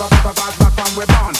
[0.00, 1.39] We're bad,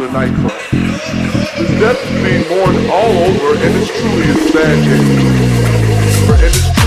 [0.00, 0.70] popular nightclubs.
[1.56, 4.78] His death is being mourned all over, and it's truly a sad
[6.74, 6.79] day.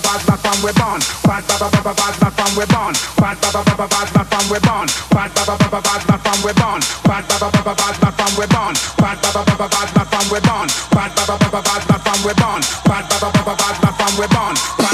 [0.00, 1.00] bad bad from we born.
[1.24, 2.94] Bad baba baba bad bad from we born.
[3.18, 4.86] Bad bad bad bad bad from we born.
[5.10, 6.80] Bad bad bad bad bad from we born.
[7.08, 8.74] Bad bad bad bad bad from we born.
[8.98, 10.68] Bad bad bad bad bad from we born.
[10.94, 12.62] Bad baba baba bad bad from we born.
[12.88, 14.87] Bad baba baba bad bad from we born.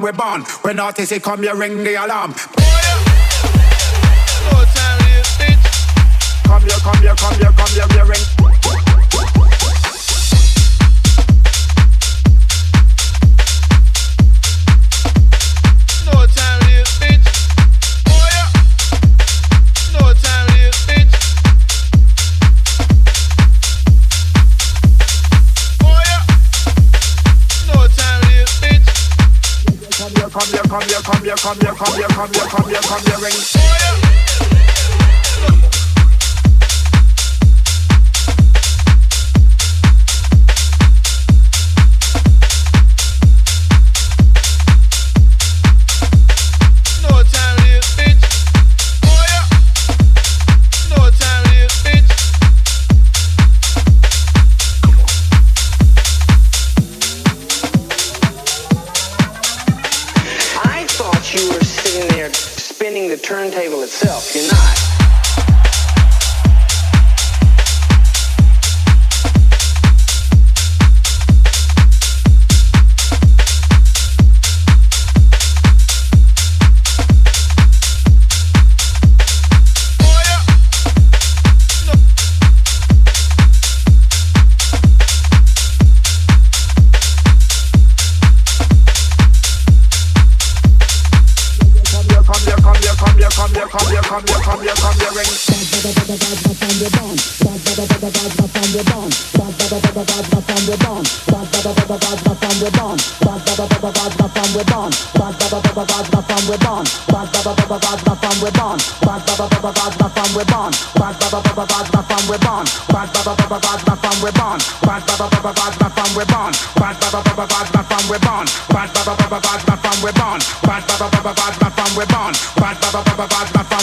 [0.00, 0.42] Bad, bad from we born.
[0.62, 2.34] When artists come, you ring the alarm.
[4.50, 4.64] Oh,
[6.44, 8.57] come here, come here, come here, come here, ring.
[30.38, 33.02] Come here, come here, come here, come here, come here, come here, come here, come
[33.02, 34.17] here, ring.
[63.88, 64.57] itself, you know?
[96.08, 97.16] we're born.
[97.44, 99.10] Bad, bad, bad, bad, bad, bad, we're born.
[99.36, 101.18] Bad, bad, bad, bad, bad, bad, we're born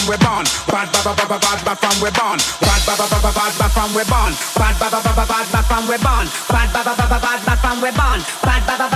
[0.08, 0.46] we born.
[0.70, 2.38] Bad ba ba ba ba bad ba from we're born.
[2.62, 4.32] Bad ba ba ba ba bad ba from we born.
[4.54, 6.26] Bad ba ba ba ba bad from we born.
[6.48, 8.20] Bad ba ba ba ba bad from we born.
[8.46, 8.95] Bad ba ba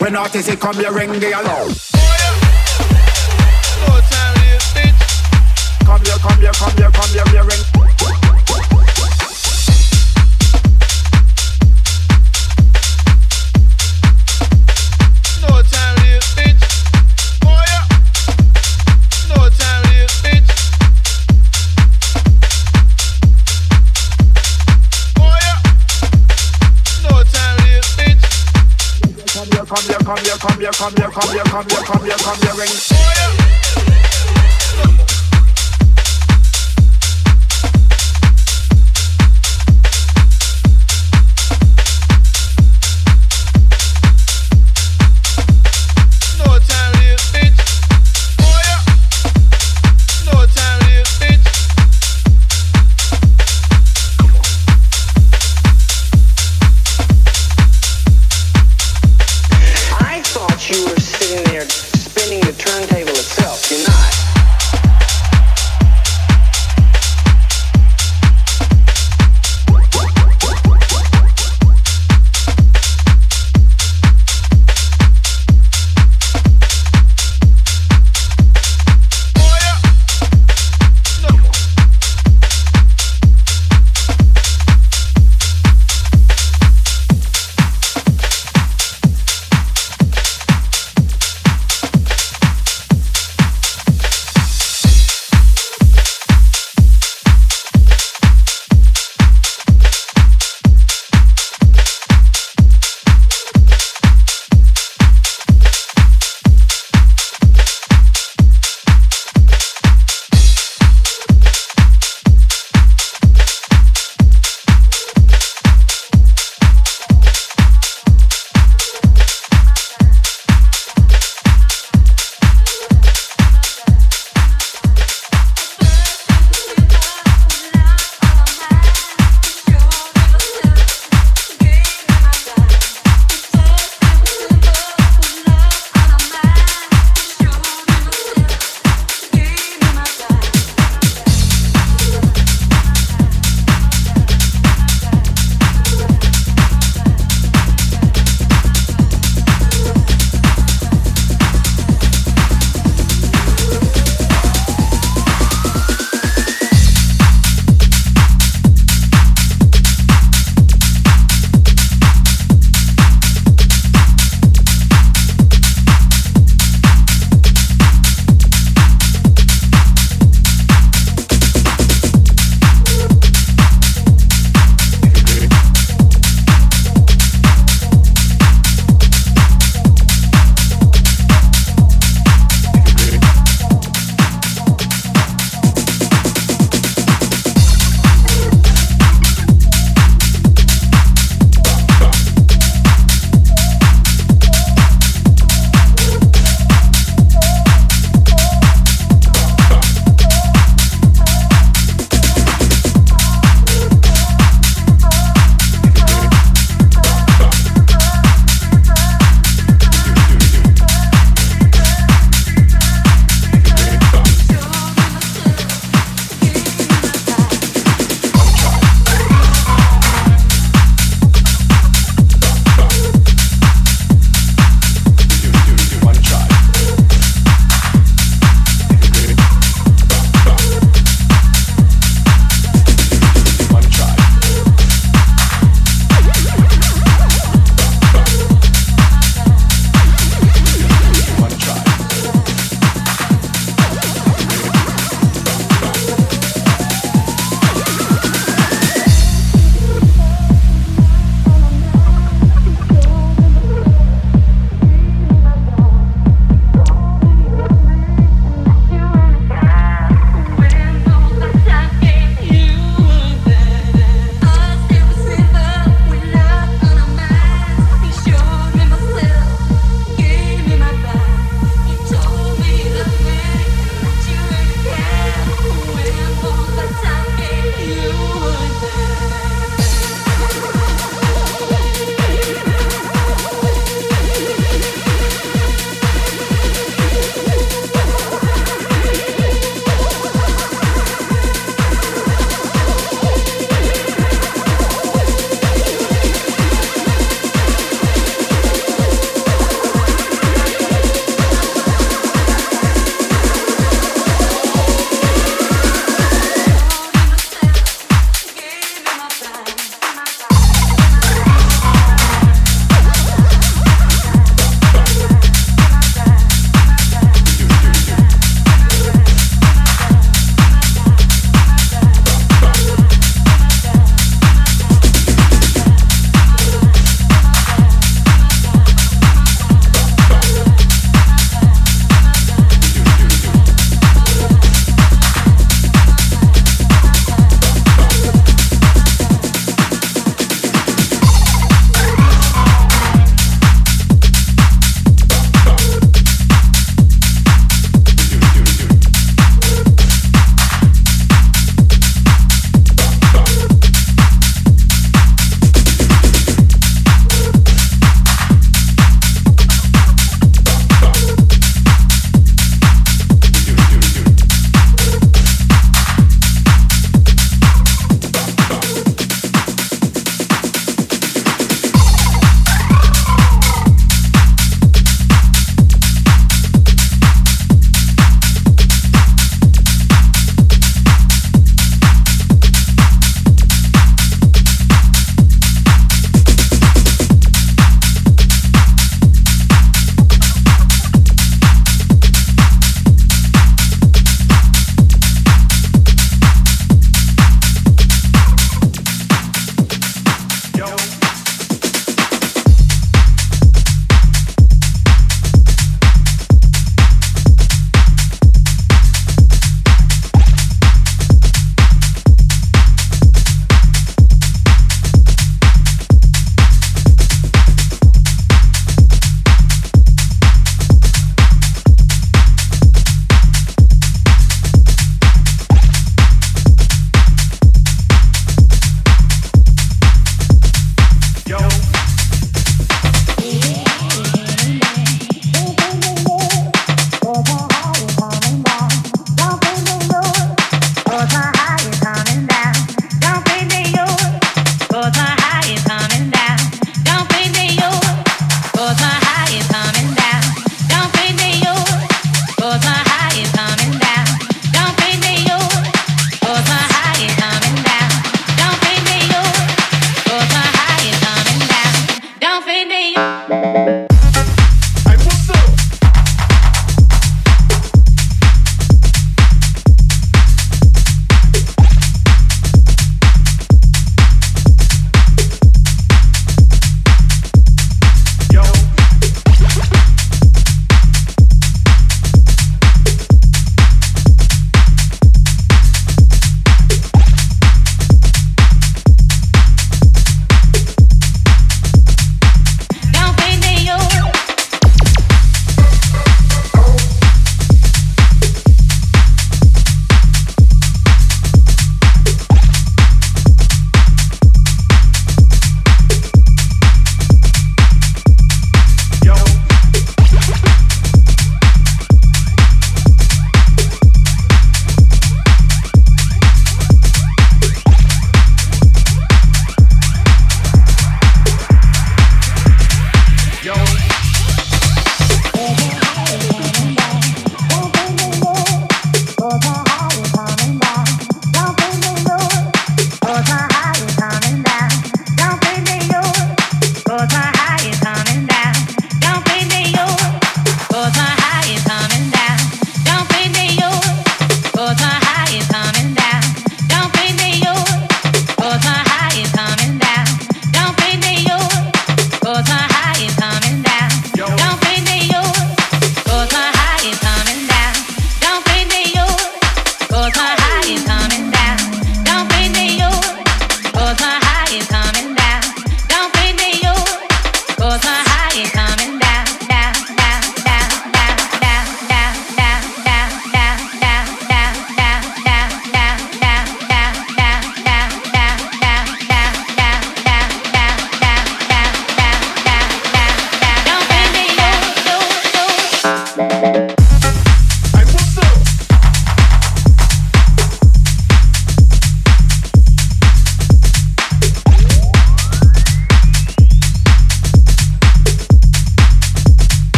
[0.00, 0.34] You're not.
[0.34, 1.72] artist, come here, ring the alarm.
[5.84, 7.79] Come here, come here, come here, come here, ring.
[30.72, 33.59] Come here, come here, come here, come here, come here,